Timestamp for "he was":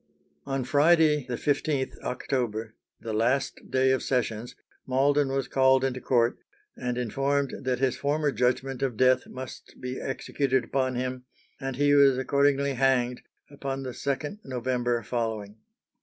11.75-12.17